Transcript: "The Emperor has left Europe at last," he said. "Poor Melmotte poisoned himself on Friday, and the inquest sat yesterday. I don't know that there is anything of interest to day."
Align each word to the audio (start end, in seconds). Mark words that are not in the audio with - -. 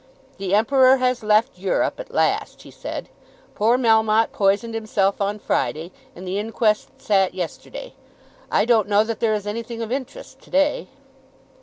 "The 0.39 0.55
Emperor 0.55 0.97
has 0.97 1.21
left 1.21 1.59
Europe 1.59 1.99
at 1.99 2.09
last," 2.11 2.63
he 2.63 2.71
said. 2.71 3.07
"Poor 3.53 3.77
Melmotte 3.77 4.31
poisoned 4.31 4.73
himself 4.73 5.21
on 5.21 5.37
Friday, 5.37 5.91
and 6.15 6.27
the 6.27 6.39
inquest 6.39 6.89
sat 6.99 7.35
yesterday. 7.35 7.93
I 8.49 8.65
don't 8.65 8.89
know 8.89 9.03
that 9.03 9.19
there 9.19 9.35
is 9.35 9.45
anything 9.45 9.83
of 9.83 9.91
interest 9.91 10.39
to 10.41 10.49
day." 10.49 10.87